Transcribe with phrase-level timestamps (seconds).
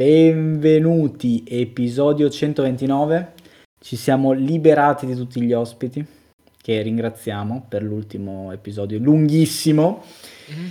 [0.00, 3.34] benvenuti, episodio 129.
[3.78, 6.02] Ci siamo liberati di tutti gli ospiti,
[6.56, 10.02] che ringraziamo per l'ultimo episodio lunghissimo.
[10.50, 10.68] Mm-hmm.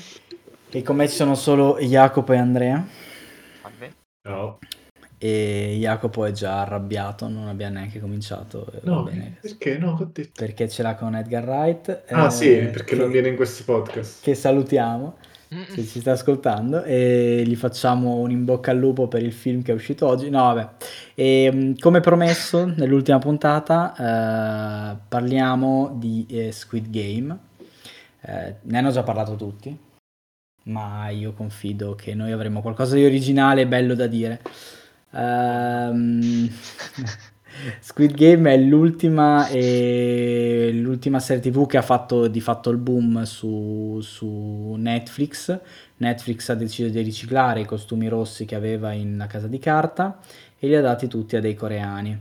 [0.72, 2.88] E con me ci sono solo Jacopo e Andrea.
[4.28, 4.58] Ciao.
[5.20, 8.66] E Jacopo è già arrabbiato, non abbiamo neanche cominciato.
[8.82, 9.08] No,
[9.42, 10.12] perché no?
[10.34, 12.06] Perché ce l'ha con Edgar Wright.
[12.10, 14.24] Ah eh, sì, perché che, non viene in questi podcast.
[14.24, 15.18] Che salutiamo
[15.50, 19.64] se ci sta ascoltando e gli facciamo un in bocca al lupo per il film
[19.64, 20.30] che è uscito oggi.
[20.30, 20.70] No, vabbè.
[21.16, 27.38] E, ehm, come promesso nell'ultima puntata eh, parliamo di eh, Squid Game.
[28.22, 29.76] Eh, ne hanno già parlato tutti,
[30.66, 34.42] ma io confido che noi avremo qualcosa di originale e bello da dire.
[35.12, 36.48] Um,
[37.80, 43.24] Squid Game è l'ultima, eh, l'ultima serie tv che ha fatto di fatto il boom
[43.24, 45.60] su, su, Netflix.
[45.98, 50.20] Netflix ha deciso di riciclare i costumi rossi che aveva in La Casa di Carta
[50.58, 52.18] e li ha dati tutti a dei coreani.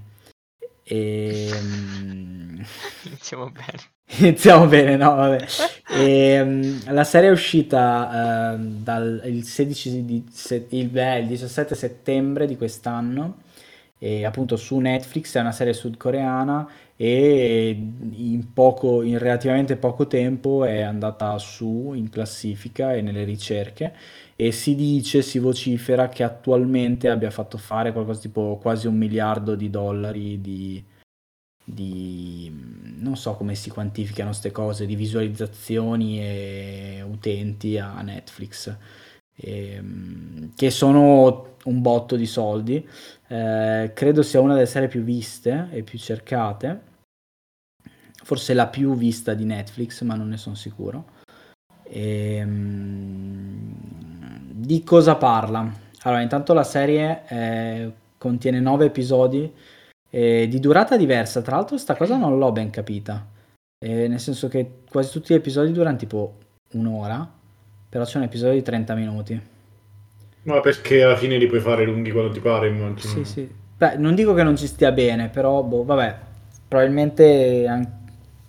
[0.83, 2.64] E, ehm,
[3.05, 3.97] Iniziamo bene.
[4.19, 5.47] Iniziamo bene, no, vabbè.
[5.91, 11.27] E, um, la serie è uscita uh, dal il 16 di, se, il, beh, il
[11.27, 13.47] 17 settembre di quest'anno
[13.98, 20.64] e appunto su Netflix è una serie sudcoreana e in, poco, in relativamente poco tempo
[20.64, 23.94] è andata su in classifica e nelle ricerche
[24.36, 29.56] e si dice, si vocifera che attualmente abbia fatto fare qualcosa tipo quasi un miliardo
[29.56, 30.84] di dollari di,
[31.65, 32.50] di
[32.98, 38.76] non so come si quantificano queste cose, di visualizzazioni e utenti a Netflix,
[39.34, 42.86] e, ehm, che sono un botto di soldi.
[43.28, 46.87] Eh, credo sia una delle serie più viste e più cercate.
[48.25, 51.16] Forse la più vista di Netflix, ma non ne sono sicuro.
[51.83, 53.75] E, ehm,
[54.53, 55.71] di cosa parla?
[56.03, 59.53] Allora, intanto la serie eh, contiene nove episodi
[60.10, 61.43] eh, di durata diversa.
[61.43, 63.27] Tra l'altro, sta cosa non l'ho ben capita.
[63.81, 66.34] Nel senso che quasi tutti gli episodi durano tipo
[66.72, 67.31] un'ora,
[67.89, 69.41] però c'è un episodio di 30 minuti.
[70.43, 73.12] Ma perché alla fine li puoi fare lunghi quando ti pare, immagino.
[73.12, 73.50] Sì, sì.
[73.76, 76.16] Beh, non dico che non ci stia bene, però, boh, vabbè,
[76.66, 77.97] probabilmente an-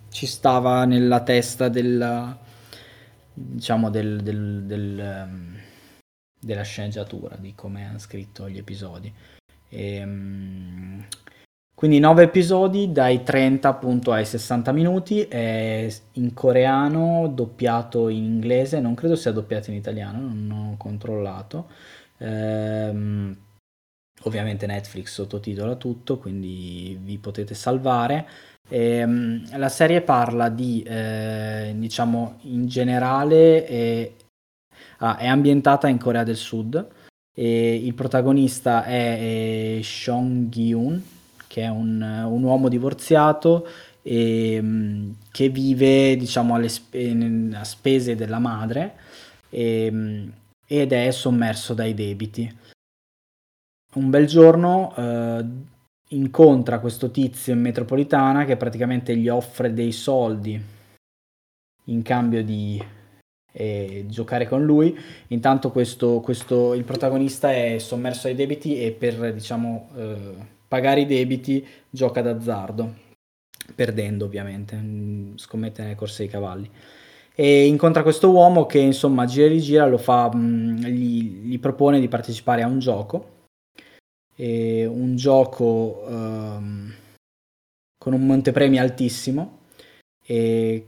[0.09, 2.37] ci stava nella testa del,
[3.33, 5.57] diciamo, del, del, del um,
[6.39, 9.13] della sceneggiatura, di come hanno scritto gli episodi.
[9.67, 11.05] E, um,
[11.79, 18.81] quindi 9 episodi dai 30 appunto ai 60 minuti, è in coreano, doppiato in inglese,
[18.81, 21.69] non credo sia doppiato in italiano, non ho controllato.
[22.17, 23.33] Ehm,
[24.23, 28.27] ovviamente Netflix sottotitola tutto, quindi vi potete salvare.
[28.67, 34.11] Ehm, la serie parla di, eh, diciamo, in generale, è,
[34.97, 36.87] ah, è ambientata in Corea del Sud.
[37.33, 41.01] E il protagonista è, è Song Gi-un,
[41.59, 43.67] che è un, un uomo divorziato
[44.01, 48.95] e, mm, che vive diciamo alle spe- a spese della madre
[49.49, 50.29] e, mm,
[50.65, 52.57] ed è sommerso dai debiti.
[53.95, 55.45] Un bel giorno eh,
[56.09, 60.61] incontra questo tizio in metropolitana che praticamente gli offre dei soldi
[61.85, 62.81] in cambio di
[63.51, 64.95] eh, giocare con lui.
[65.29, 71.05] Intanto questo, questo, il protagonista è sommerso dai debiti e per diciamo eh, pagare i
[71.05, 72.93] debiti gioca d'azzardo,
[73.75, 76.71] perdendo ovviamente, mm, scommette nelle corse dei cavalli.
[77.35, 81.99] E incontra questo uomo che insomma gira e rigira, lo fa, mm, gli, gli, propone
[81.99, 83.37] di partecipare a un gioco,
[84.41, 86.93] e un gioco um,
[87.97, 89.57] con un montepremi altissimo
[90.25, 90.87] e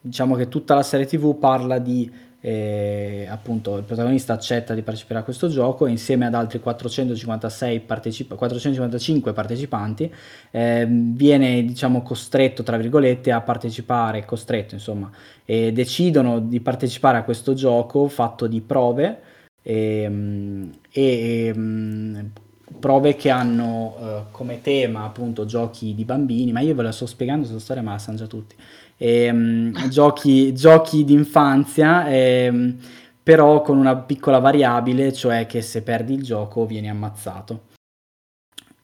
[0.00, 2.08] diciamo che tutta la serie tv parla di
[2.40, 7.80] e appunto il protagonista accetta di partecipare a questo gioco e insieme ad altri 456
[7.80, 10.12] partecipa- 455 partecipanti
[10.52, 15.10] eh, viene diciamo costretto tra virgolette a partecipare costretto insomma
[15.44, 19.20] e decidono di partecipare a questo gioco fatto di prove
[19.62, 22.30] ehm, e, e, ehm,
[22.78, 27.06] prove che hanno uh, come tema appunto giochi di bambini ma io ve la sto
[27.06, 28.54] spiegando questa storia ma la sanno già tutti
[28.98, 32.74] e, um, giochi, giochi d'infanzia, e,
[33.22, 37.66] però con una piccola variabile, cioè che se perdi il gioco vieni ammazzato.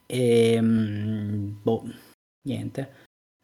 [0.06, 1.84] E um, boh,
[2.42, 2.92] niente.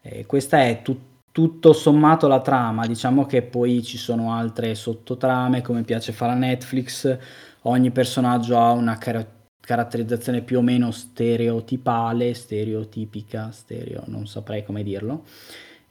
[0.03, 5.63] E questa è tut- tutto sommato la trama, diciamo che poi ci sono altre sottotrame,
[5.63, 7.19] come piace fare a Netflix,
[7.63, 9.27] ogni personaggio ha una car-
[9.61, 15.25] caratterizzazione più o meno stereotipale, stereotipica, stereo, non saprei come dirlo.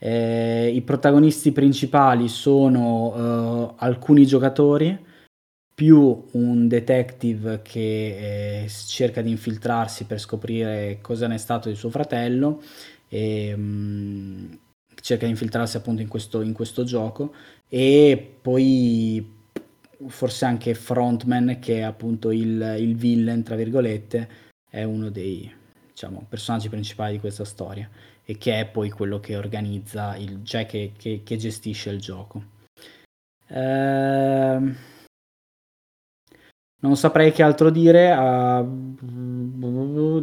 [0.02, 4.98] Eh, I protagonisti principali sono uh, alcuni giocatori,
[5.80, 11.76] più un detective che eh, cerca di infiltrarsi per scoprire cosa ne è stato di
[11.76, 12.62] suo fratello
[13.08, 14.54] e mh, mm,
[15.02, 17.34] cerca di infiltrarsi appunto in questo, in questo gioco
[17.70, 19.38] e poi
[20.08, 24.30] forse anche Frontman che è appunto il, il villain tra virgolette
[24.70, 25.50] è uno dei
[25.92, 27.90] diciamo, personaggi principali di questa storia
[28.30, 32.44] e che è poi quello che organizza il cioè che, che, che gestisce il gioco.
[33.48, 34.76] Ehm
[36.82, 38.64] non saprei che altro dire, uh,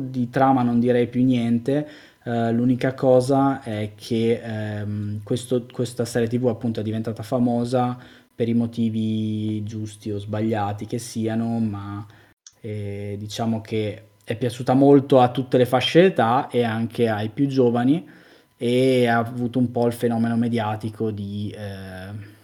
[0.09, 1.87] di trama non direi più niente,
[2.25, 7.99] uh, l'unica cosa è che um, questo, questa serie tv appunto è diventata famosa
[8.35, 12.07] per i motivi giusti o sbagliati che siano, ma
[12.61, 17.47] eh, diciamo che è piaciuta molto a tutte le fasce d'età e anche ai più
[17.47, 18.07] giovani
[18.59, 21.55] e ha avuto un po' il fenomeno mediatico di...
[21.57, 22.35] Eh,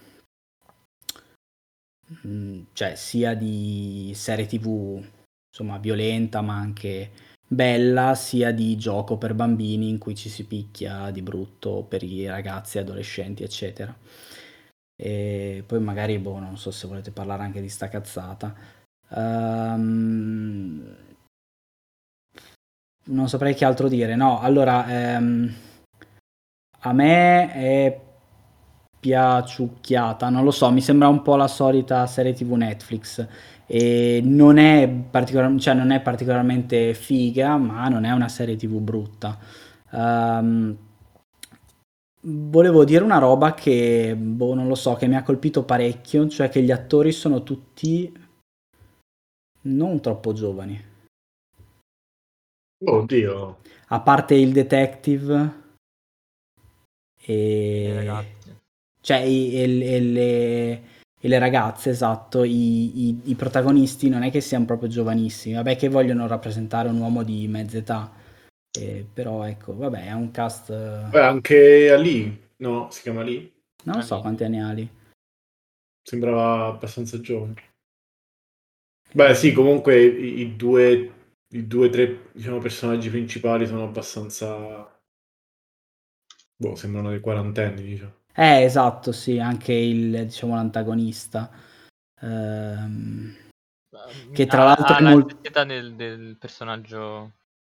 [2.27, 5.01] Mm, cioè sia di serie tv
[5.49, 7.11] insomma violenta ma anche
[7.47, 12.27] bella sia di gioco per bambini in cui ci si picchia di brutto per i
[12.27, 13.95] ragazzi adolescenti eccetera.
[14.95, 18.53] E poi magari boh non so se volete parlare anche di sta cazzata.
[19.09, 20.81] Um,
[23.05, 24.85] non saprei che altro dire no allora
[25.17, 25.53] um,
[26.85, 28.01] a me è
[29.03, 33.27] piaciucchiata, non lo so, mi sembra un po' la solita serie TV Netflix
[33.65, 38.79] e non è, particolar- cioè non è particolarmente figa, ma non è una serie TV
[38.79, 39.37] brutta.
[39.91, 40.77] Um,
[42.21, 46.47] volevo dire una roba che, boh, non lo so, che mi ha colpito parecchio, cioè
[46.47, 48.11] che gli attori sono tutti
[49.63, 50.91] non troppo giovani.
[52.85, 53.57] Oddio.
[53.87, 55.61] A parte il detective
[57.25, 58.25] e
[58.99, 60.71] cioè i, e, e, le,
[61.19, 65.75] e, le, ragazze, esatto, i, i, i, protagonisti non è che siano proprio giovanissimi, vabbè
[65.75, 68.11] che vogliono rappresentare un uomo di mezza età,
[68.77, 71.09] eh, però ecco, vabbè, è un cast...
[71.09, 72.89] Beh, anche Ali, no?
[72.91, 73.51] Si chiama Ali?
[73.83, 74.05] Non Ali.
[74.05, 74.89] so quanti anni ha Ali.
[76.01, 77.55] Sembrava abbastanza giovane.
[79.11, 81.11] Beh sì, comunque i, due,
[81.53, 84.89] i due, tre diciamo, personaggi principali sono abbastanza...
[86.55, 88.21] Boh, sembrano dei quarantenni, diciamo.
[88.35, 91.51] Eh, esatto, sì, anche il, diciamo, l'antagonista.
[92.21, 93.35] Ehm,
[94.31, 95.35] che tra ha, l'altro ha è la molto...
[95.37, 97.33] stessa del, del personaggio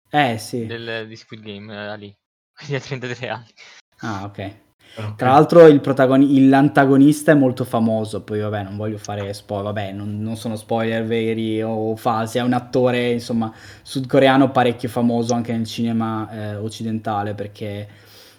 [0.09, 0.65] eh, sì.
[0.65, 2.17] del, di Squid Game, eh, lì.
[2.55, 3.53] Quindi ha 33 anni.
[3.99, 4.63] Ah, ok.
[4.97, 5.15] Okay.
[5.17, 9.91] Tra l'altro il protagoni- l'antagonista è molto famoso, poi vabbè non voglio fare spoiler, vabbè
[9.91, 15.51] non, non, sono spoiler veri o falsi, è un attore insomma sudcoreano parecchio famoso anche
[15.51, 17.87] nel cinema eh, occidentale perché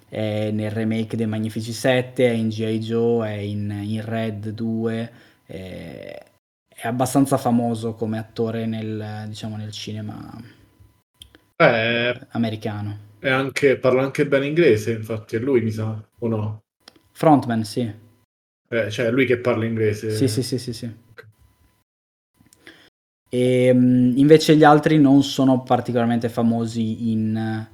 [0.09, 2.79] è nel remake dei Magnifici 7, è in G.I.
[2.79, 5.13] Joe, è in, in Red 2,
[5.45, 6.23] è,
[6.69, 10.17] è, abbastanza famoso come attore nel, diciamo, nel cinema
[11.57, 13.06] eh, americano.
[13.31, 16.63] Anche, parla anche bene inglese, infatti, è lui mi sa, o no?
[17.13, 17.91] Frontman, sì.
[18.69, 20.11] Eh, cioè, è lui che parla inglese.
[20.11, 20.91] Sì, sì, sì, sì, sì.
[23.29, 27.67] E, ehm, invece gli altri non sono particolarmente famosi in...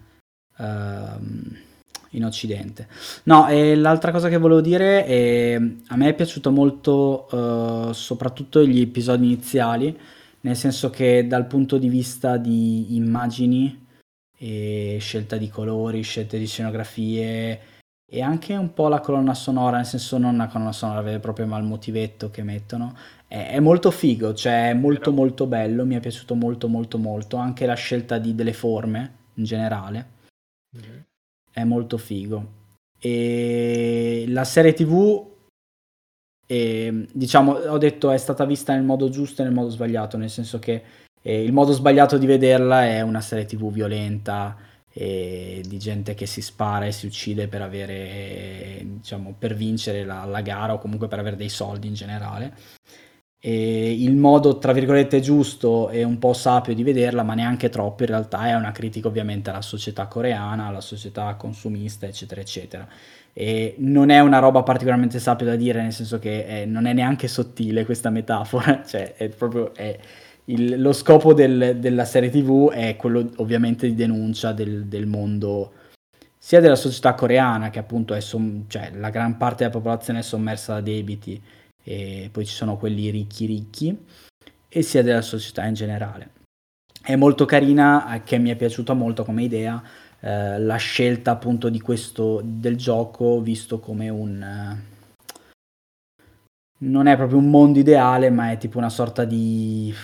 [0.57, 1.71] Uh,
[2.15, 2.89] in Occidente.
[3.25, 8.65] No, e l'altra cosa che volevo dire è a me è piaciuto molto uh, soprattutto
[8.65, 9.99] gli episodi iniziali,
[10.41, 13.82] nel senso che dal punto di vista di immagini
[14.43, 17.61] e scelta di colori, scelte di scenografie
[18.05, 21.21] e anche un po' la colonna sonora, nel senso non una colonna sonora vera e
[21.21, 22.97] propria, ma il motivetto che mettono,
[23.27, 27.37] è, è molto figo, cioè è molto molto bello, mi è piaciuto molto molto molto,
[27.37, 30.11] anche la scelta di, delle forme in generale.
[30.77, 31.01] Mm-hmm
[31.53, 32.61] è molto figo.
[32.99, 35.31] E la serie TV,
[36.47, 40.31] eh, diciamo, ho detto è stata vista nel modo giusto e nel modo sbagliato, nel
[40.31, 40.83] senso che
[41.23, 44.57] eh, il modo sbagliato di vederla è una serie TV violenta
[44.93, 50.25] e di gente che si spara e si uccide per avere, diciamo, per vincere la,
[50.25, 52.55] la gara o comunque per avere dei soldi in generale
[53.45, 58.05] e il modo tra virgolette giusto e un po' sapio di vederla, ma neanche troppo
[58.05, 62.87] in realtà, è una critica ovviamente alla società coreana, alla società consumista, eccetera, eccetera.
[63.33, 66.93] E non è una roba particolarmente sapia da dire, nel senso che è, non è
[66.93, 69.99] neanche sottile questa metafora, cioè è proprio è
[70.47, 75.73] il, lo scopo del, della serie TV è quello ovviamente di denuncia del, del mondo
[76.37, 80.23] sia della società coreana, che appunto è som- cioè, la gran parte della popolazione è
[80.23, 81.41] sommersa da debiti
[81.85, 84.05] e poi ci sono quelli ricchi ricchi,
[84.69, 86.31] e sia della società in generale.
[87.01, 89.81] È molto carina, eh, che mi è piaciuta molto come idea,
[90.19, 94.81] eh, la scelta appunto di questo del gioco visto come un,
[96.79, 99.95] non è proprio un mondo ideale, ma è tipo una sorta di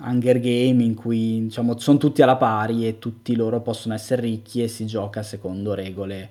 [0.00, 4.62] Hunger Game in cui diciamo, sono tutti alla pari e tutti loro possono essere ricchi
[4.62, 6.28] e si gioca secondo regole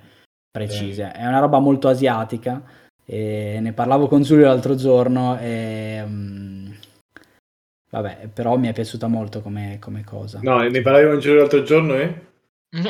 [0.50, 1.12] precise.
[1.12, 2.62] È una roba molto asiatica.
[3.06, 6.74] ne parlavo con Giulio l'altro giorno e um,
[7.90, 10.40] vabbè, però mi è piaciuta molto come, come cosa.
[10.42, 12.14] No, ne parlavi con Giulio l'altro giorno, eh?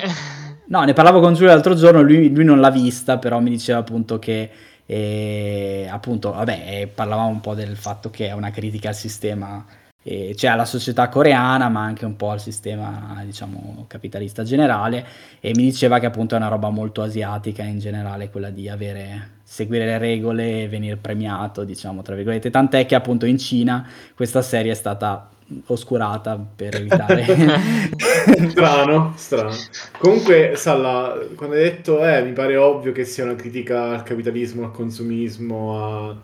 [0.68, 3.78] no, ne parlavo con Giulio l'altro giorno, lui, lui non l'ha vista, però mi diceva
[3.78, 4.50] appunto che
[4.86, 9.64] e appunto, vabbè, parlavamo un po' del fatto che è una critica al sistema,
[10.06, 15.04] eh, cioè alla società coreana, ma anche un po' al sistema, diciamo, capitalista generale.
[15.40, 19.38] E mi diceva che appunto è una roba molto asiatica in generale, quella di avere,
[19.42, 22.50] seguire le regole e venire premiato, diciamo, tra virgolette.
[22.50, 25.30] Tant'è che appunto in Cina questa serie è stata
[25.66, 27.22] oscurata per evitare
[28.48, 29.50] strano strano
[29.98, 34.64] comunque Salla quando hai detto eh mi pare ovvio che sia una critica al capitalismo
[34.64, 36.16] al consumismo a...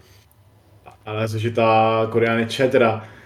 [1.03, 3.19] alla società coreana eccetera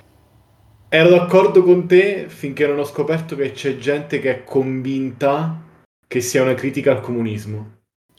[0.97, 5.63] ero d'accordo con te finché non ho scoperto che c'è gente che è convinta
[6.07, 7.73] che sia una critica al comunismo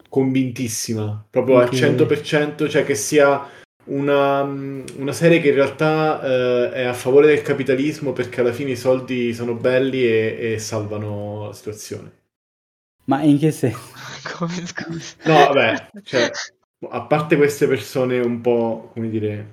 [0.10, 1.82] convintissima proprio okay.
[1.82, 3.50] al 100% cioè che sia
[3.86, 8.72] una, una, serie che in realtà eh, è a favore del capitalismo perché alla fine
[8.72, 12.12] i soldi sono belli e, e salvano la situazione.
[13.06, 13.78] Ma in che senso?
[14.38, 15.16] Come scusa?
[15.26, 16.32] No, vabbè, cioè,
[16.90, 19.48] a parte queste persone un po', come dire,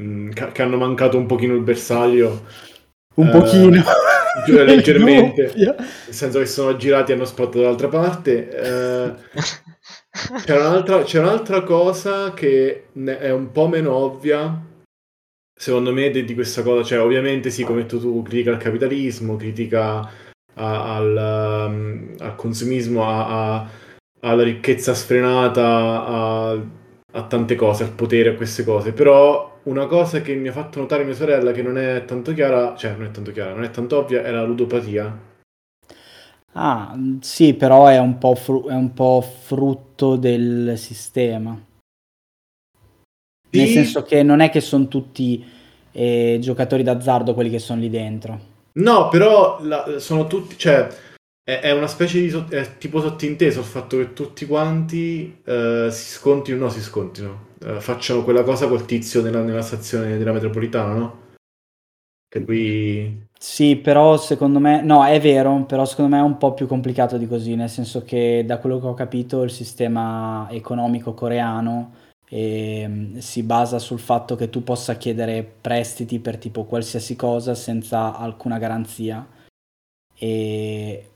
[0.00, 2.46] mh, mm, che, hanno mancato un pochino il bersaglio.
[3.16, 3.82] Un eh, pochino.
[4.64, 5.52] leggermente.
[5.56, 5.76] nel
[6.08, 8.50] senso che sono girati e hanno spottato dall'altra parte.
[8.50, 9.14] Eh,
[10.44, 14.64] C'era un'altra, c'è un'altra cosa che è un po' meno ovvia,
[15.54, 16.82] secondo me, di, di questa cosa.
[16.82, 20.10] Cioè, ovviamente sì, come tu, tu critica il capitalismo, critica
[20.54, 23.70] a, al, um, al, consumismo, a, a,
[24.20, 26.60] alla ricchezza sfrenata, a,
[27.16, 28.92] a tante cose, al potere, a queste cose.
[28.92, 32.74] Però una cosa che mi ha fatto notare mia sorella, che non è tanto chiara,
[32.76, 35.34] cioè non è tanto chiara, non è tanto ovvia, è la ludopatia
[36.58, 41.58] Ah, sì, però è un po', fru- è un po frutto del sistema.
[43.50, 45.44] Nel senso che non è che sono tutti
[45.92, 48.54] eh, giocatori d'azzardo quelli che sono lì dentro.
[48.72, 50.88] No, però la, sono tutti, cioè,
[51.48, 56.58] è, una specie di è tipo sottinteso il fatto che tutti quanti eh, si scontino,
[56.58, 61.20] no, si scontino, eh, facciano quella cosa col tizio nella, nella stazione della metropolitana, no?
[62.28, 66.54] Che lui sì, però secondo me, no, è vero, però secondo me è un po'
[66.54, 71.12] più complicato di così, nel senso che da quello che ho capito il sistema economico
[71.14, 71.92] coreano
[72.28, 78.16] eh, si basa sul fatto che tu possa chiedere prestiti per tipo qualsiasi cosa senza
[78.16, 79.24] alcuna garanzia
[80.14, 81.10] e,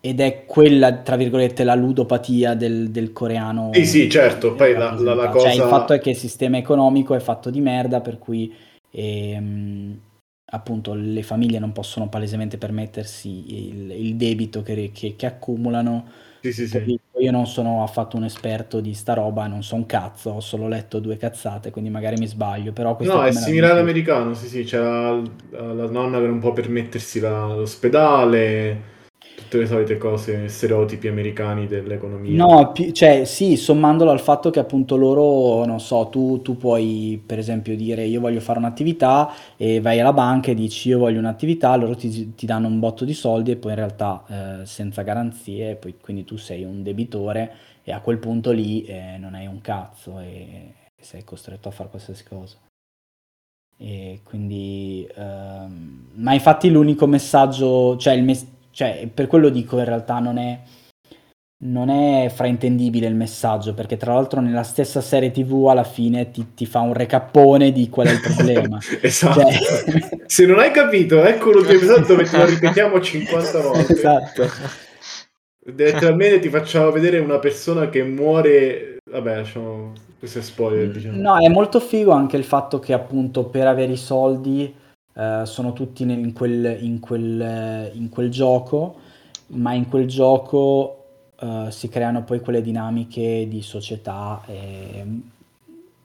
[0.00, 3.70] ed è quella, tra virgolette, la ludopatia del, del coreano.
[3.74, 5.50] Sì, sì, certo, poi la, la, la cosa...
[5.50, 8.52] Cioè, il fatto è che il sistema economico è fatto di merda, per cui...
[8.92, 9.98] Ehm,
[10.50, 16.06] appunto le famiglie non possono palesemente permettersi il, il debito che, che, che accumulano.
[16.40, 16.98] Sì, sì, sì.
[17.18, 20.68] Io non sono affatto un esperto di sta roba, non so un cazzo, ho solo
[20.68, 22.72] letto due cazzate, quindi magari mi sbaglio.
[22.72, 27.20] Però no, è simile all'americano, sì, sì, c'è la, la, nonna che non può permettersi
[27.20, 28.98] l'ospedale
[29.50, 32.44] tutte le solite cose, stereotipi americani dell'economia.
[32.44, 37.20] No, pi- cioè sì, sommandolo al fatto che appunto loro, non so, tu, tu puoi
[37.24, 41.18] per esempio dire io voglio fare un'attività e vai alla banca e dici io voglio
[41.18, 45.02] un'attività, loro ti, ti danno un botto di soldi e poi in realtà eh, senza
[45.02, 47.52] garanzie, poi, quindi tu sei un debitore
[47.82, 51.88] e a quel punto lì eh, non hai un cazzo e sei costretto a fare
[51.88, 52.56] qualsiasi cosa.
[53.82, 59.84] E quindi, ehm, ma infatti l'unico messaggio, cioè il messaggio cioè, per quello dico in
[59.84, 60.60] realtà non è,
[61.64, 66.54] non è fraintendibile il messaggio, perché tra l'altro nella stessa serie TV alla fine ti,
[66.54, 68.78] ti fa un recappone di qual è il problema.
[69.00, 69.40] esatto.
[69.40, 70.22] Cioè...
[70.26, 73.92] Se non hai capito, ecco l'ultimo episodio dove te lo ripetiamo 50 volte.
[73.92, 74.48] Esatto.
[75.76, 78.96] Letteralmente ti facciamo vedere una persona che muore.
[79.10, 79.92] Vabbè, lasciamo.
[80.18, 80.90] Questo è spoiler.
[80.90, 81.20] Diciamo.
[81.20, 84.74] No, è molto figo anche il fatto che appunto per avere i soldi
[85.14, 88.96] eh, sono tutti nel, in, quel, in, quel, in, quel, gioco,
[89.48, 91.04] ma in quel gioco
[91.38, 95.04] uh, si creano poi quelle dinamiche di società eh,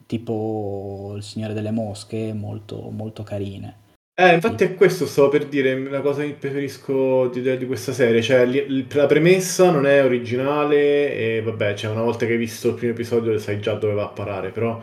[0.06, 3.84] tipo il Signore delle Mosche molto, molto carine.
[4.18, 8.22] Eh, infatti è questo, stavo per dire, la cosa che preferisco di, di questa serie,
[8.22, 12.70] cioè li, la premessa non è originale e vabbè, cioè una volta che hai visto
[12.70, 14.82] il primo episodio sai già dove va a parare, però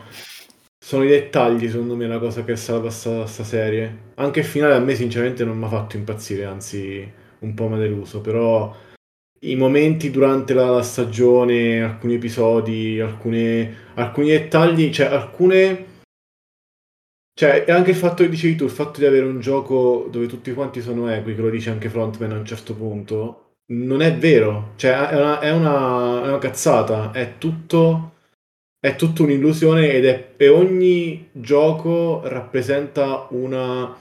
[0.83, 4.11] sono i dettagli, secondo me, la cosa che salva sta, sta serie.
[4.15, 7.09] Anche il finale a me, sinceramente, non mi ha fatto impazzire, anzi,
[7.39, 8.19] un po' mi ha deluso.
[8.19, 8.75] Però
[9.39, 15.85] i momenti durante la, la stagione, alcuni episodi, alcune, alcuni dettagli, cioè alcune...
[17.33, 20.53] Cioè, anche il fatto che dicevi tu, il fatto di avere un gioco dove tutti
[20.53, 24.73] quanti sono equi, che lo dice anche Frontman a un certo punto, non è vero.
[24.75, 27.11] Cioè, è una, è una, è una cazzata.
[27.11, 28.12] È tutto
[28.83, 33.97] è tutta un'illusione ed è, e ogni gioco rappresenta una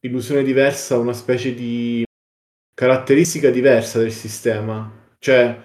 [0.00, 2.04] illusione diversa, una specie di
[2.74, 5.08] caratteristica diversa del sistema.
[5.18, 5.58] Cioè,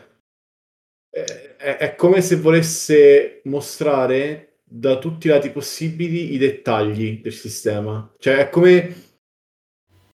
[1.09, 8.09] è, è come se volesse mostrare da tutti i lati possibili i dettagli del sistema.
[8.17, 9.09] Cioè, è come...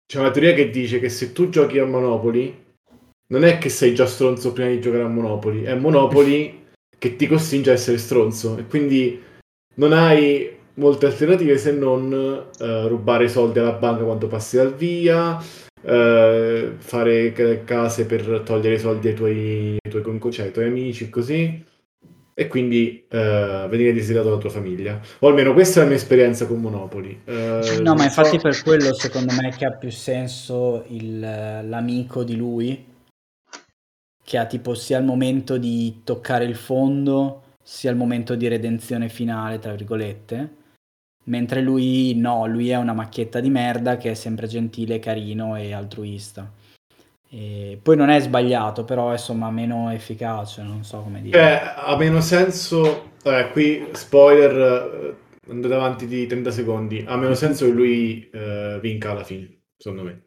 [0.07, 2.63] C'è una teoria che dice che se tu giochi a Monopoli,
[3.31, 6.63] non è che sei già stronzo prima di giocare a Monopoli, è Monopoli
[6.99, 9.21] che ti costringe a essere stronzo e quindi
[9.77, 15.37] non hai molte alternative se non uh, rubare soldi alla banca quando passi dal via,
[15.37, 21.05] uh, fare case per togliere i soldi ai tuoi, ai tuoi, cioè, ai tuoi amici
[21.05, 21.65] e così.
[22.37, 25.01] E quindi uh, venire desiderato dalla tua famiglia.
[25.21, 27.21] O almeno questa è la mia esperienza con Monopoli.
[27.81, 28.39] no, ma infatti so...
[28.39, 32.93] per quello secondo me che ha più senso il, l'amico di lui
[34.25, 39.09] che ha tipo sia il momento di toccare il fondo, sia il momento di redenzione
[39.09, 40.63] finale, tra virgolette.
[41.25, 45.73] Mentre lui no, lui è una macchietta di merda che è sempre gentile, carino e
[45.73, 46.51] altruista.
[47.31, 51.39] E poi non è sbagliato, però è insomma meno efficace, non so come dire.
[51.39, 53.13] Eh, ha meno senso.
[53.25, 55.17] Eh, qui spoiler,
[55.49, 57.05] andate avanti di 30 secondi.
[57.07, 60.23] Ha meno senso che lui eh, vinca alla fine, secondo me.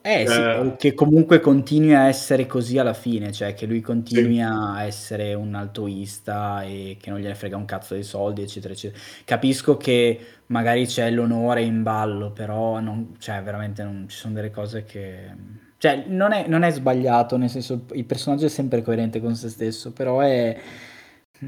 [0.00, 0.58] Eh sì, eh.
[0.58, 4.40] o che comunque continui a essere così alla fine, cioè che lui continui sì.
[4.40, 9.02] a essere un altruista e che non gliene frega un cazzo dei soldi, eccetera, eccetera.
[9.24, 14.50] Capisco che magari c'è l'onore in ballo, però non, cioè, veramente non, ci sono delle
[14.50, 15.56] cose che...
[15.78, 19.48] Cioè, non è, non è sbagliato, nel senso, il personaggio è sempre coerente con se
[19.48, 20.56] stesso, però è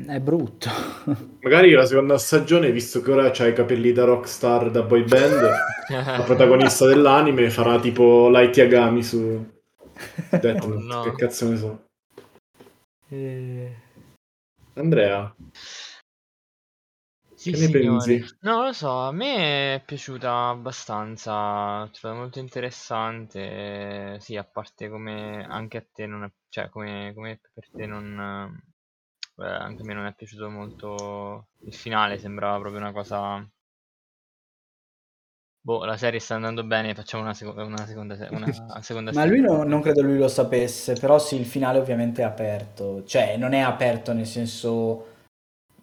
[0.07, 0.68] è brutto.
[1.42, 5.50] Magari la seconda stagione, visto che ora c'ha i capelli da rockstar, da boy band,
[5.88, 9.44] la protagonista dell'anime farà tipo Light Yagami su
[10.31, 10.85] Death Note.
[10.85, 11.03] No.
[11.03, 11.85] Che cazzo ne so.
[13.09, 13.76] E...
[14.74, 15.35] Andrea.
[17.35, 18.24] Sì, che ne pensi?
[18.40, 25.42] No, lo so, a me è piaciuta abbastanza, trovata molto interessante, sì, a parte come
[25.48, 28.62] anche a te non è, cioè come, come per te non,
[29.40, 33.48] eh, anche a me non è piaciuto molto il finale, sembrava proprio una cosa...
[35.62, 38.46] Boh, la serie sta andando bene, facciamo una, seco- una seconda, se- una
[38.81, 42.24] seconda Ma lui no- non credo lui lo sapesse, però sì, il finale ovviamente è
[42.24, 43.05] aperto.
[43.05, 45.09] Cioè, non è aperto nel senso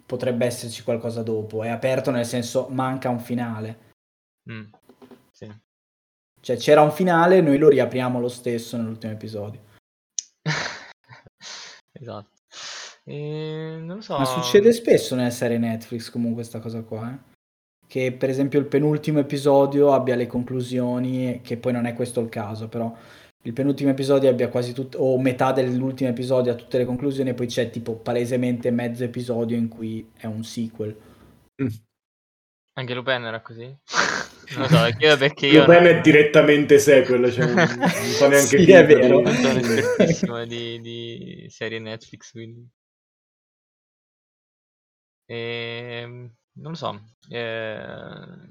[0.08, 3.94] potrebbe esserci qualcosa dopo, è aperto nel senso manca un finale.
[4.50, 4.64] Mm,
[5.32, 5.54] sì.
[6.40, 9.62] Cioè, c'era un finale, noi lo riapriamo lo stesso nell'ultimo episodio.
[11.92, 12.37] esatto.
[13.16, 14.18] Non lo so.
[14.18, 17.36] Ma succede spesso nelle serie Netflix comunque questa cosa qua, eh?
[17.88, 22.28] Che per esempio il penultimo episodio abbia le conclusioni, che poi non è questo il
[22.28, 22.94] caso, però
[23.44, 27.34] il penultimo episodio abbia quasi tutto, o metà dell'ultimo episodio ha tutte le conclusioni e
[27.34, 30.94] poi c'è tipo palesemente mezzo episodio in cui è un sequel.
[31.64, 31.68] Mm.
[32.74, 33.74] Anche Lupin era così?
[34.50, 35.66] Non lo so, io perché io...
[35.66, 39.20] Lupin è direttamente sequel, cioè non, non fa neanche sì, è vero.
[39.20, 42.66] Non sono espertissimo di, di serie Netflix, quindi...
[45.28, 48.50] Ehm, non lo so, ehm,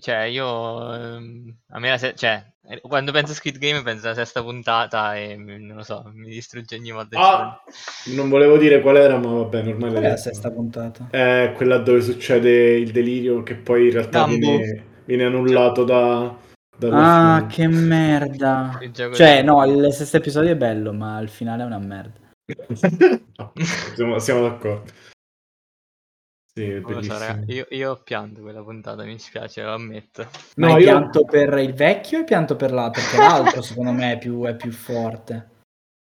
[0.00, 4.06] cioè io, ehm, a me la se- cioè, eh, quando penso a Squid Game penso
[4.06, 7.18] alla sesta puntata e non lo so, mi distrugge ogni volta.
[7.20, 7.62] Ah,
[8.14, 9.92] non volevo dire qual era, ma vabbè, normale.
[9.92, 11.08] Qual è la sesta puntata?
[11.10, 16.34] È quella dove succede il delirio che poi in realtà viene, viene, annullato da...
[16.74, 18.80] da ah, che merda!
[19.12, 22.20] Cioè, no, il sesto episodio è bello, ma il finale è una merda.
[23.36, 23.52] no,
[23.94, 25.10] siamo, siamo d'accordo.
[26.54, 30.28] Sì, è so, raga, io, io ho pianto quella puntata, mi spiace, lo ammetto.
[30.56, 30.88] Ma no, hai io...
[30.88, 33.00] pianto per il vecchio hai pianto per l'altro?
[33.00, 35.48] Perché l'altro secondo me è più, è più forte.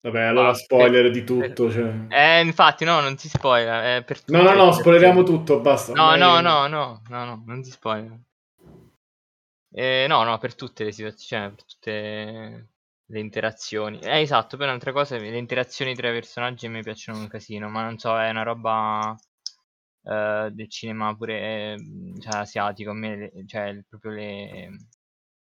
[0.02, 1.72] Vabbè, allora ah, spoiler per, di tutto.
[1.72, 2.08] Cioè.
[2.10, 4.04] Eh, infatti, no, non si spoiler.
[4.06, 5.94] Eh, no, no, no, spoileriamo tutto, basta.
[5.94, 8.20] No, no, no, no, no, no, non si spoiler.
[9.72, 12.70] Eh, no, no, per tutte le situazioni, cioè, per tutte
[13.06, 14.00] le interazioni.
[14.00, 17.84] Eh, esatto, poi un'altra cosa, le interazioni tra i personaggi mi piacciono un casino, ma
[17.84, 19.16] non so, è una roba
[20.04, 21.78] uh, del cinema pure eh,
[22.20, 24.70] cioè, asiatico, a me le, cioè, proprio le,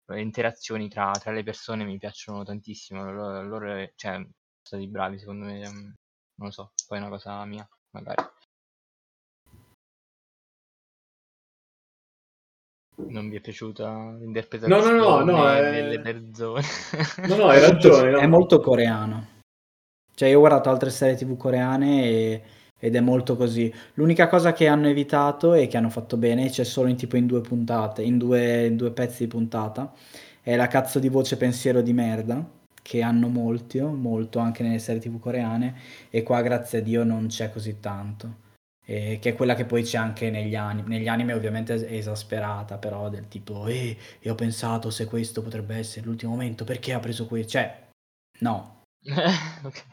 [0.06, 4.30] le interazioni tra, tra, le persone mi piacciono tantissimo, loro, loro cioè, sono
[4.62, 5.96] stati bravi secondo me, ehm,
[6.36, 8.24] non lo so, poi è una cosa mia, magari.
[13.08, 16.62] non vi è piaciuta No, l'interpretazione no, no, no, è- delle persone.
[17.28, 18.12] No, no, hai ragione.
[18.12, 18.20] no.
[18.20, 19.40] È molto coreano.
[20.14, 22.44] Cioè, io ho guardato altre serie TV coreane e-
[22.84, 23.72] ed è molto così.
[23.94, 27.28] L'unica cosa che hanno evitato e che hanno fatto bene, c'è solo in tipo in
[27.28, 29.94] due puntate, in due, in due pezzi di puntata,
[30.42, 32.44] è la cazzo di voce pensiero di merda,
[32.82, 35.76] che hanno molti, molto anche nelle serie TV coreane,
[36.10, 38.40] e qua grazie a Dio non c'è così tanto.
[38.84, 40.88] E che è quella che poi c'è anche negli anime.
[40.88, 45.76] Negli anime ovviamente è esasperata, però del tipo, eh, e ho pensato se questo potrebbe
[45.76, 47.52] essere l'ultimo momento, perché ha preso questo?
[47.52, 47.90] Cioè,
[48.40, 48.81] no.
[49.64, 49.84] Ok.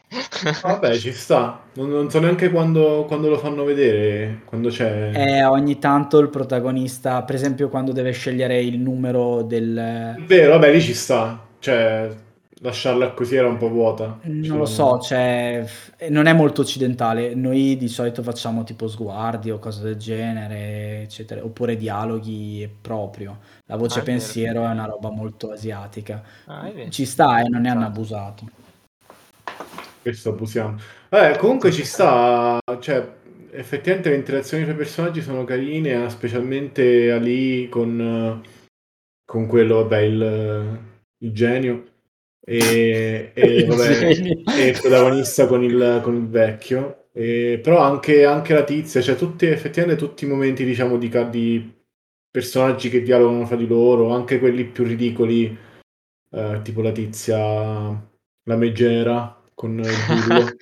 [0.61, 1.63] Vabbè, ci sta.
[1.73, 5.11] Non, non so neanche quando, quando lo fanno vedere, quando c'è...
[5.13, 10.15] Eh, ogni tanto il protagonista, per esempio quando deve scegliere il numero È del...
[10.25, 11.47] vero, vabbè, lì ci sta.
[11.59, 12.09] Cioè,
[12.61, 14.19] lasciarla così era un po' vuota.
[14.23, 15.65] Non lo so, cioè,
[16.09, 17.33] non è molto occidentale.
[17.35, 23.39] Noi di solito facciamo tipo sguardi o cose del genere, eccetera, oppure dialoghi proprio.
[23.65, 26.23] La voce Ah, è pensiero è una roba molto asiatica.
[26.45, 26.89] Ah, è.
[26.89, 28.49] Ci sta e non ne hanno abusato.
[30.09, 30.75] Questo abusiamo.
[31.09, 33.07] Eh, comunque ci sta, cioè,
[33.51, 38.41] effettivamente le interazioni tra i personaggi sono carine, eh, specialmente Ali con,
[39.23, 40.79] con quello, vabbè, il,
[41.19, 41.85] il genio,
[42.43, 44.43] e, e, Il vabbè, genio.
[44.47, 49.15] e il protagonista con il, con il vecchio, E però anche, anche la tizia, cioè
[49.15, 51.71] tutti, effettivamente tutti i momenti, diciamo, di, di
[52.31, 55.55] personaggi che dialogano fra di loro, anche quelli più ridicoli,
[56.31, 60.55] eh, tipo la tizia, la megera con il bullo.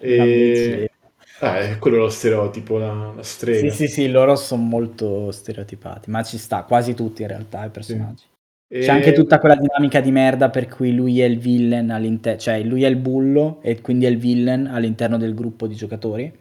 [0.00, 0.90] E...
[1.38, 3.70] Eh, quello è lo stereotipo, la, la strega.
[3.70, 7.70] Sì, sì, sì, loro sono molto stereotipati, ma ci sta, quasi tutti in realtà i
[7.70, 8.24] personaggi.
[8.66, 12.40] E- C'è anche tutta quella dinamica di merda per cui lui è il villain all'interno,
[12.40, 16.32] cioè lui è il bullo e quindi è il villain all'interno del gruppo di giocatori.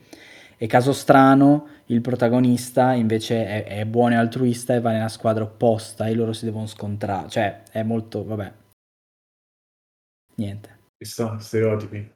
[0.58, 5.44] E caso strano, il protagonista invece è, è buono e altruista e va nella squadra
[5.44, 7.30] opposta e loro si devono scontrare.
[7.30, 8.52] Cioè, è molto, vabbè.
[10.38, 10.75] Niente.
[11.06, 12.14] Ci sta, stereotipi.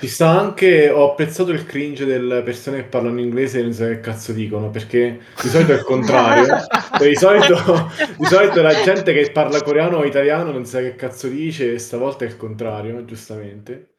[0.00, 3.84] Ci sta anche, ho apprezzato il cringe delle persone che parlano inglese e non so
[3.84, 6.46] che cazzo dicono, perché di solito è il contrario.
[6.96, 10.96] Cioè, di, solito, di solito la gente che parla coreano o italiano non sa che
[10.96, 13.98] cazzo dice, e stavolta è il contrario, giustamente.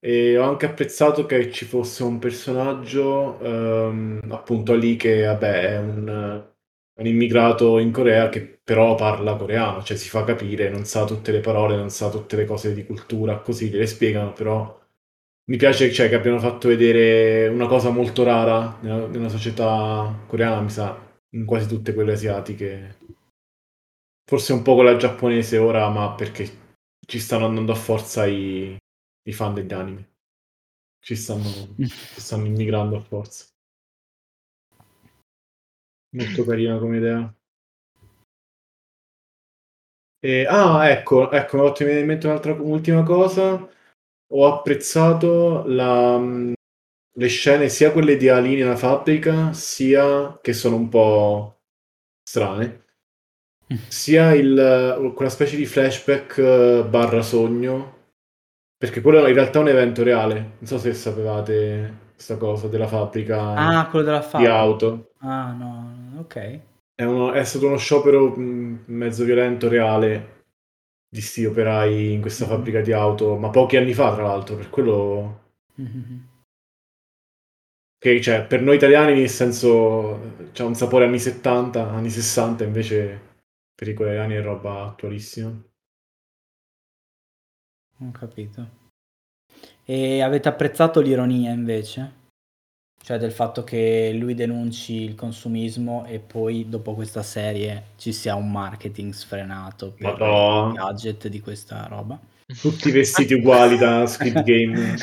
[0.00, 5.78] E ho anche apprezzato che ci fosse un personaggio, ehm, appunto lì, che vabbè, è
[5.78, 6.46] un,
[6.98, 11.32] un immigrato in Corea che però parla coreano, cioè si fa capire, non sa tutte
[11.32, 14.76] le parole, non sa tutte le cose di cultura, così gliele spiegano, però
[15.46, 20.60] mi piace cioè, che abbiano fatto vedere una cosa molto rara nella, nella società coreana,
[20.60, 20.98] mi sa,
[21.30, 22.96] in quasi tutte quelle asiatiche.
[24.24, 28.76] Forse un po' quella giapponese ora, ma perché ci stanno andando a forza i,
[29.22, 30.16] i fan degli anime.
[31.00, 33.46] Ci stanno, ci stanno immigrando a forza.
[36.10, 37.34] Molto carina come idea.
[40.20, 43.68] E- ah, ecco, ecco, mi ha fatto in mente un'altra ultima cosa.
[44.32, 46.52] Ho apprezzato la, mh,
[47.18, 51.60] le scene, sia quelle di Ali nella fabbrica, sia che sono un po'
[52.22, 52.84] strane,
[53.86, 57.96] sia il, quella specie di flashback eh, barra sogno,
[58.76, 60.40] perché quello in realtà è un evento reale.
[60.58, 64.46] Non so se sapevate questa cosa della fabbrica Ah, quello della di fabbrica.
[64.46, 65.12] auto.
[65.20, 65.68] Ah, no,
[66.18, 66.36] ok.
[66.94, 70.44] È, uno- è stato uno sciopero mh, mezzo violento reale
[71.08, 72.50] di sti operai in questa Mhm.
[72.50, 75.40] fabbrica di auto, ma pochi anni fa, tra l'altro, per quello
[75.78, 76.28] Mhm.
[77.96, 83.20] che cioè, per noi italiani nel senso c'ha un sapore anni 70, anni 60, invece
[83.74, 85.52] per i coreani è roba attualissima.
[88.00, 88.66] Ho capito.
[89.84, 92.12] E avete apprezzato l'ironia invece?
[93.08, 98.34] Cioè del fatto che lui denunci il consumismo e poi dopo questa serie ci sia
[98.34, 100.72] un marketing sfrenato per Madonna.
[100.72, 102.18] i gadget di questa roba.
[102.60, 104.96] Tutti vestiti uguali da Squid Game.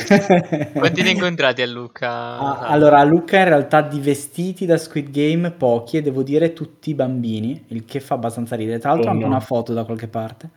[0.72, 2.08] Quanti ne incontrati a Lucca?
[2.38, 6.54] Ah, allora, a Luca in realtà di vestiti da Squid Game pochi e devo dire
[6.54, 8.78] tutti bambini, il che fa abbastanza ridere.
[8.78, 9.32] Tra l'altro Oh, anche no.
[9.32, 10.50] una foto da qualche parte.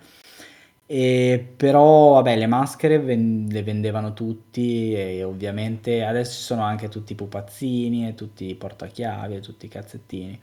[0.91, 6.89] E però, vabbè, le maschere ven- le vendevano tutti e ovviamente adesso ci sono anche
[6.89, 10.41] tutti i pupazzini e tutti i portachiavi e tutti i cazzettini.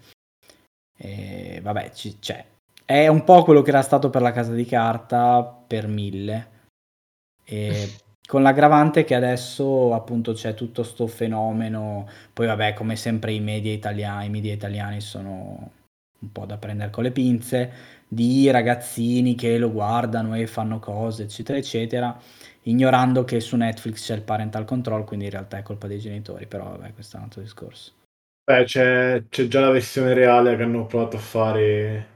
[0.98, 2.46] E vabbè, ci- c'è.
[2.86, 6.50] È un po' quello che era stato per la casa di carta per mille.
[7.44, 7.90] E
[8.28, 12.08] con l'aggravante che adesso appunto c'è tutto sto fenomeno.
[12.32, 15.72] Poi vabbè, come sempre i media italiani, i media italiani sono
[16.20, 17.72] un po' da prendere con le pinze
[18.08, 22.20] di ragazzini che lo guardano e fanno cose, eccetera, eccetera,
[22.64, 26.48] ignorando che su Netflix c'è il parental control, quindi in realtà è colpa dei genitori,
[26.48, 27.92] però vabbè, questo è un altro discorso.
[28.48, 32.08] Beh, c'è, c'è già la versione reale che hanno provato a fare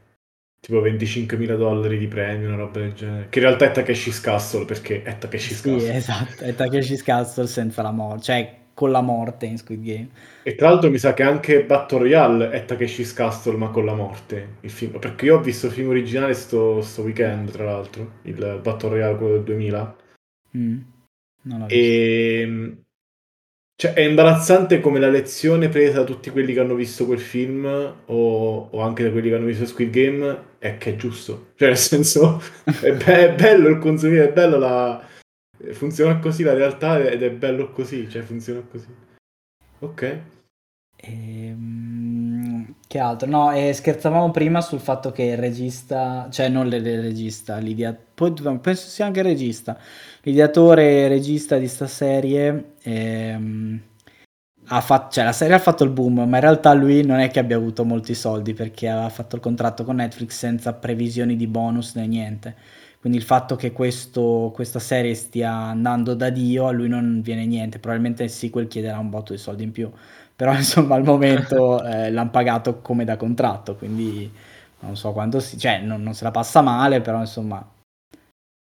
[0.59, 3.29] tipo 25.000 dollari di premio, una roba del genere.
[3.29, 5.95] Che in realtà è Takeshi's Castle perché è Takeshi's Sì, Castle.
[5.95, 10.09] esatto, è Takeshi's Castle senza la morte, cioè con la morte in Squid Game.
[10.41, 13.93] E tra l'altro mi sa che anche Battle Royale è Takeshi's Castle ma con la
[13.93, 14.99] morte, il film.
[14.99, 19.17] Perché io ho visto il film originale sto, sto weekend, tra l'altro, il Battle Royale
[19.17, 19.95] quello del 2000.
[20.55, 20.77] Mm,
[21.41, 21.83] non l'ho visto.
[21.83, 22.77] E
[23.75, 27.65] cioè, è imbarazzante come la lezione presa da tutti quelli che hanno visto quel film
[27.65, 31.51] o, o anche da quelli che hanno visto Squid Game è che è giusto.
[31.55, 35.05] Cioè, nel senso, è, be- è bello il consumire, è bello la...
[35.71, 38.87] Funziona così la realtà ed è bello così, cioè funziona così.
[39.79, 40.21] Ok.
[40.95, 43.29] Ehm, che altro?
[43.29, 48.33] No, eh, scherzavamo prima sul fatto che il regista, cioè non il regista, l'idea, poi
[48.61, 49.77] penso sia anche il regista,
[50.23, 53.81] l'ideatore e regista di sta serie ehm,
[54.71, 57.29] ha fatto, cioè la serie ha fatto il boom, ma in realtà lui non è
[57.29, 61.47] che abbia avuto molti soldi perché aveva fatto il contratto con Netflix senza previsioni di
[61.47, 62.55] bonus né niente.
[62.99, 67.45] Quindi il fatto che questo, questa serie stia andando da Dio a lui non viene
[67.45, 69.89] niente, probabilmente il sequel chiederà un botto di soldi in più
[70.39, 74.31] però insomma al momento eh, l'hanno pagato come da contratto, quindi
[74.79, 75.57] non so quanto si...
[75.57, 77.61] cioè non, non se la passa male, però insomma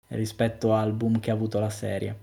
[0.10, 2.16] rispetto al boom che ha avuto la serie.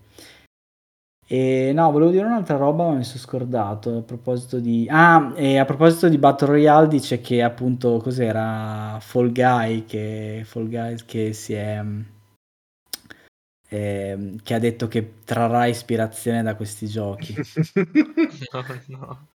[1.33, 4.89] E no, volevo dire un'altra roba, ma mi sono scordato a proposito di...
[4.91, 10.69] Ah, e a proposito di Battle Royale dice che appunto cos'era Fall Guy che, Fall
[10.69, 11.81] Guys che si è...
[13.69, 17.35] ehm, che ha detto che trarrà ispirazione da questi giochi.
[18.53, 19.29] No, no.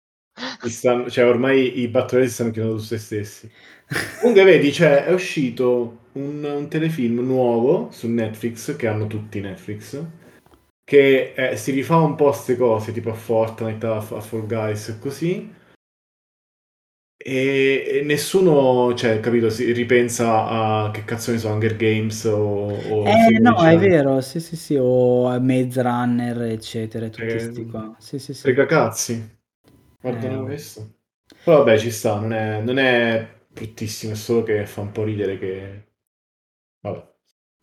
[0.64, 3.50] Mi stanno- cioè, ormai i battlelli si stanno chiamando su se stessi.
[4.20, 10.02] Comunque, vedi, cioè, è uscito un, un telefilm nuovo su Netflix, che hanno tutti Netflix,
[10.84, 14.46] che eh, si rifà un po' a queste cose, tipo a Fortnite, a, a Fall
[14.46, 15.52] Guys e così.
[17.16, 22.36] E, e nessuno, cioè, capito, si ripensa a che cazzo ne so, Hunger Games o...
[22.68, 27.66] o Eh no, è vero, sì sì sì, o Maze Runner, eccetera, tutti Eh, sti
[27.66, 27.96] qua.
[27.98, 28.40] Sì sì sì.
[28.42, 29.38] Frega cazzi.
[30.00, 30.96] Guarda Eh, questo.
[31.44, 35.04] Però vabbè, ci sta, non è, non è bruttissimo, è solo che fa un po'
[35.04, 35.84] ridere che...
[36.80, 37.13] Vabbè.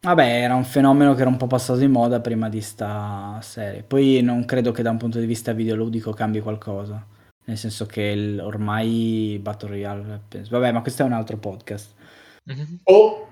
[0.04, 3.84] Vabbè, era un fenomeno che era un po' passato di moda prima di sta serie.
[3.84, 7.06] Poi non credo che da un punto di vista videoludico cambi qualcosa.
[7.46, 10.22] Nel senso che il- ormai Battle Royale...
[10.28, 11.94] penso- Vabbè, ma questo è un altro podcast.
[12.46, 12.80] Mhm.
[12.86, 13.28] Oh!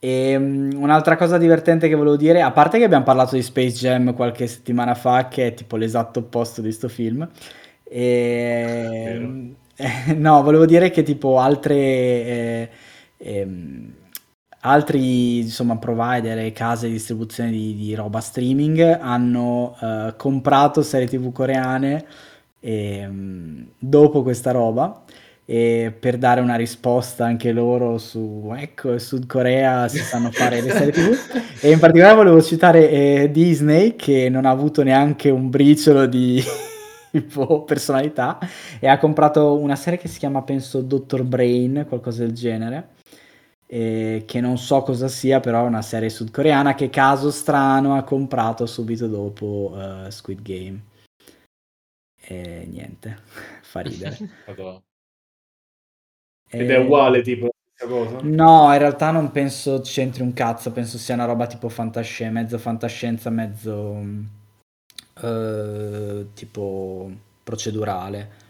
[0.00, 3.76] E um, un'altra cosa divertente che volevo dire, a parte che abbiamo parlato di Space
[3.76, 7.28] Jam qualche settimana fa, che è tipo l'esatto opposto di sto film,
[7.84, 9.54] e...
[10.16, 12.70] no, volevo dire che tipo altre, eh,
[13.16, 13.92] ehm,
[14.60, 21.06] altri insomma provider e case di distribuzione di, di roba streaming hanno eh, comprato serie
[21.06, 22.04] tv coreane
[22.60, 25.04] ehm, dopo questa roba
[25.44, 30.70] e per dare una risposta anche loro su ecco Sud Corea si sanno fare le
[30.70, 31.16] serie tv
[31.62, 36.42] e in particolare volevo citare eh, Disney che non ha avuto neanche un briciolo di
[37.12, 38.38] tipo, personalità
[38.80, 41.22] e ha comprato una serie che si chiama penso Dr.
[41.22, 42.96] Brain qualcosa del genere
[43.70, 48.02] eh, che non so cosa sia però è una serie sudcoreana che caso strano ha
[48.02, 49.74] comprato subito dopo
[50.06, 50.82] eh, Squid Game
[52.20, 53.18] e niente
[53.62, 54.18] fa ridere.
[56.50, 58.20] Ed è E- uguale tipo cosa?
[58.22, 62.58] No, in realtà non penso c'entri un cazzo, penso sia una roba tipo fantascienza, mezzo
[62.58, 64.02] fantascienza, mezzo
[65.22, 67.10] eh, tipo
[67.42, 68.46] procedurale.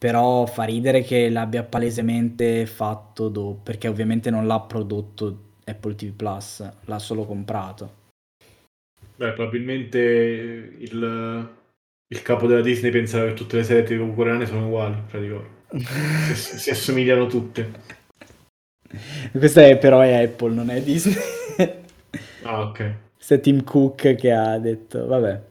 [0.00, 6.12] Però fa ridere che l'abbia palesemente fatto dopo, perché ovviamente non l'ha prodotto Apple TV
[6.12, 7.98] Plus, l'ha solo comprato.
[9.16, 11.48] Beh, probabilmente il,
[12.06, 15.58] il capo della Disney pensava che tutte le serie TV coreane sono uguali, praticamente.
[16.34, 17.98] Si, si assomigliano tutte.
[19.30, 21.14] Questa è però è Apple, non è Disney.
[22.44, 22.94] Ah, ok.
[23.16, 25.42] Questo è Tim Cook che ha detto, vabbè.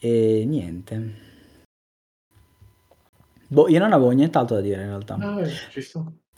[0.00, 1.30] E niente.
[3.52, 5.14] Boh, io non avevo nient'altro da dire in realtà.
[5.20, 5.80] Ah, ci.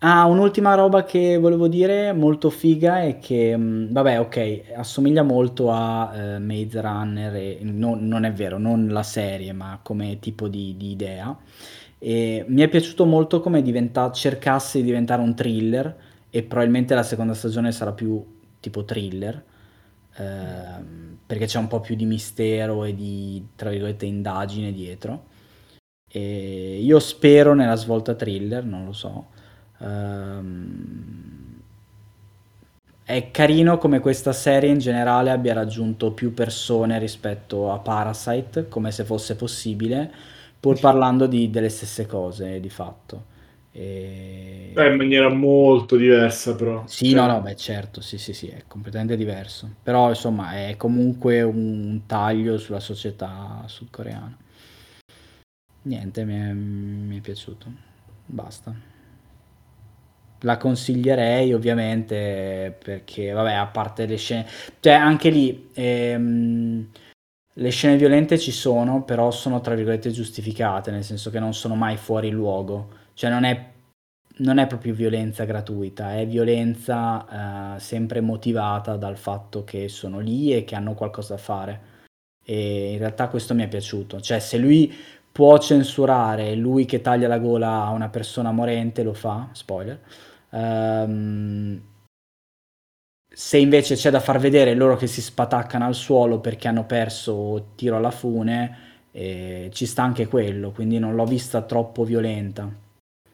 [0.01, 5.71] Ah, un'ultima roba che volevo dire molto figa è che, mh, vabbè, ok, assomiglia molto
[5.71, 10.49] a eh, Maze Runner, e, non, non è vero, non la serie, ma come tipo
[10.49, 11.35] di, di idea.
[11.99, 15.97] E mi è piaciuto molto come diventa, cercasse di diventare un thriller
[16.29, 18.23] e probabilmente la seconda stagione sarà più
[18.61, 19.43] tipo thriller,
[20.17, 25.33] ehm, perché c'è un po' più di mistero e di, tra virgolette, indagine dietro.
[26.17, 29.27] E io spero nella svolta thriller, non lo so.
[29.81, 31.61] Ehm,
[33.03, 38.93] è carino come questa serie in generale abbia raggiunto più persone rispetto a Parasite, come
[38.93, 40.09] se fosse possibile,
[40.61, 43.25] pur parlando di, delle stesse cose di fatto.
[43.73, 44.73] E...
[44.73, 46.85] Eh, in maniera molto diversa, però.
[46.87, 47.15] Sì, cioè...
[47.19, 49.69] no, no, beh, certo, sì, sì, sì, è completamente diverso.
[49.83, 54.37] Però, insomma, è comunque un taglio sulla società sudcoreana.
[55.85, 57.73] Niente, mi è, mi è piaciuto.
[58.27, 58.75] Basta.
[60.41, 64.47] La consiglierei, ovviamente, perché, vabbè, a parte le scene...
[64.81, 65.71] Cioè, anche lì...
[65.75, 66.89] Ehm
[67.59, 71.77] le scene violente ci sono, però sono tra virgolette giustificate, nel senso che non sono
[71.77, 72.89] mai fuori luogo.
[73.15, 73.73] Cioè non è,
[74.39, 80.53] non è proprio violenza gratuita, è violenza eh, sempre motivata dal fatto che sono lì
[80.53, 81.81] e che hanno qualcosa da fare.
[82.45, 84.21] E in realtà questo mi è piaciuto.
[84.21, 84.93] Cioè se lui
[85.35, 89.99] può censurare lui che taglia la gola a una persona morente, lo fa, spoiler.
[90.51, 91.83] Um,
[93.27, 97.73] se invece c'è da far vedere loro che si spataccano al suolo perché hanno perso
[97.75, 98.79] tiro alla fune,
[99.11, 102.73] eh, ci sta anche quello, quindi non l'ho vista troppo violenta.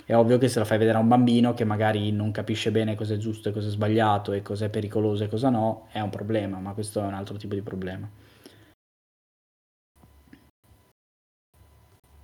[0.03, 2.95] È ovvio che se la fai vedere a un bambino che magari non capisce bene
[2.95, 6.01] cosa è giusto e cosa è sbagliato e cosa è pericoloso e cosa no, è
[6.01, 8.09] un problema, ma questo è un altro tipo di problema.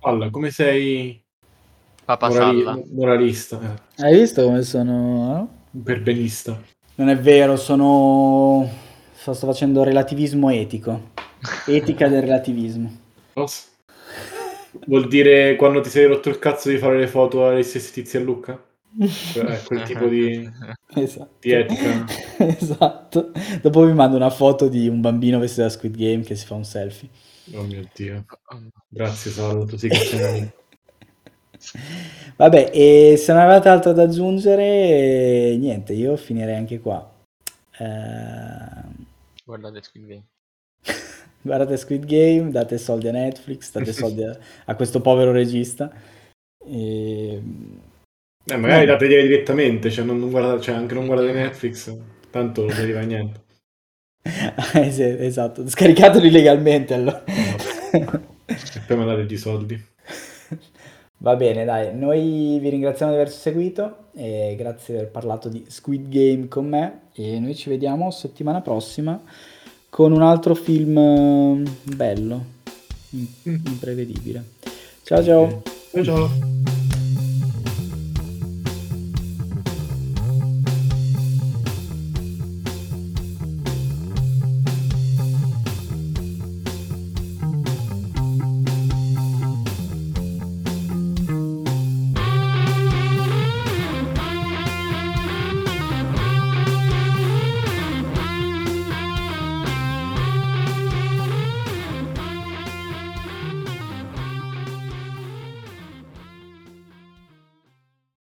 [0.07, 1.21] Allora, come sei
[2.05, 3.83] Papa morali- moralista?
[3.97, 5.49] Hai visto come sono?
[5.73, 5.79] Eh?
[5.83, 6.57] Perbenista.
[6.95, 8.69] Non è vero, sono...
[9.13, 11.11] sto facendo relativismo etico.
[11.65, 12.89] Etica del relativismo.
[13.33, 13.63] Cosa?
[14.85, 18.15] Vuol dire quando ti sei rotto il cazzo di fare le foto agli stessi tizi
[18.15, 18.63] a Lucca?
[19.33, 20.49] Cioè, è quel tipo di,
[20.95, 21.35] esatto.
[21.41, 22.05] di etica.
[22.57, 23.31] esatto.
[23.61, 26.55] Dopo vi mando una foto di un bambino vestito da Squid Game che si fa
[26.55, 27.09] un selfie.
[27.53, 28.25] Oh mio Dio.
[28.89, 30.51] Grazie Salvo, tu sei che sei
[32.35, 37.11] Vabbè, e se non avete altro da aggiungere, niente, io finirei anche qua.
[37.79, 39.05] Uh...
[39.43, 40.23] Guardate Squid Game.
[41.41, 45.91] Guardate Squid Game, date soldi a Netflix, date soldi a, a questo povero regista.
[46.63, 47.41] E...
[48.49, 48.91] Eh, magari no.
[48.91, 51.97] date direttamente, cioè, non, non guardate, cioè anche non guardate Netflix,
[52.29, 53.45] tanto non arriva niente.
[54.73, 57.23] Esatto, scaricatelo illegalmente allora.
[57.89, 59.85] E poi mandate i soldi.
[61.19, 65.65] Va bene, dai, noi vi ringraziamo di aver seguito e grazie di aver parlato di
[65.67, 69.19] Squid Game con me e noi ci vediamo settimana prossima
[69.89, 72.45] con un altro film mm, bello,
[73.43, 74.43] imprevedibile.
[75.01, 75.63] Ciao ciao.
[75.91, 76.86] Ciao ciao.